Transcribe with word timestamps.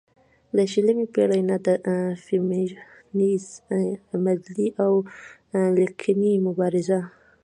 له 0.55 0.63
شلمې 0.71 1.05
پېړۍ 1.13 1.41
نه 1.49 1.57
د 1.65 1.67
فيمينزم 2.25 3.85
عملي 4.21 4.67
او 4.83 4.93
ليکنۍ 5.77 6.33
مبارزه 6.47 6.99